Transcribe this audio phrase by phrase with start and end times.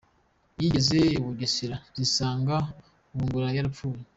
[0.57, 2.55] Zigeze i Bugesera, zisanga
[3.15, 4.01] Bungura yarapfuye.